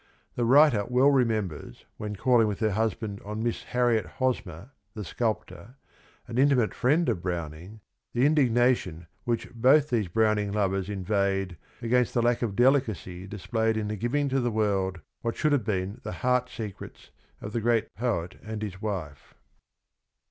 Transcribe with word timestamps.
The 0.33 0.45
writer 0.45 0.83
well 0.87 1.11
remembers 1.11 1.85
when 1.97 2.15
calling 2.15 2.47
with 2.47 2.59
her 2.61 2.71
husband 2.71 3.21
on 3.23 3.43
Miss 3.43 3.65
Harriet 3.65 4.07
Hosmer, 4.17 4.71
the 4.95 5.03
sculptor, 5.03 5.75
an 6.25 6.39
in 6.39 6.49
timate 6.49 6.73
friend 6.73 7.07
of 7.07 7.21
Browning, 7.21 7.81
the 8.13 8.25
indignation 8.25 9.05
with 9.27 9.43
which 9.45 9.53
both 9.53 9.91
these 9.91 10.07
Browning 10.07 10.51
lovers 10.53 10.89
inveighed 10.89 11.55
against 11.83 12.15
the 12.15 12.23
lack 12.23 12.41
of 12.41 12.55
delicacy 12.55 13.27
displayed 13.27 13.77
in 13.77 13.89
the 13.89 13.95
giving 13.95 14.27
to 14.29 14.39
the 14.39 14.49
world 14.49 15.01
what 15.21 15.35
should 15.35 15.51
have 15.51 15.65
been 15.65 16.01
the 16.03 16.11
heart 16.25 16.49
secrets 16.49 17.11
of 17.39 17.53
the 17.53 17.61
great 17.61 17.93
poet 17.93 18.39
and 18.43 18.63
his 18.63 18.81
wife. 18.81 19.35